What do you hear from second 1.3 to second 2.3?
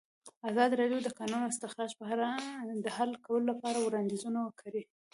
استخراج په اړه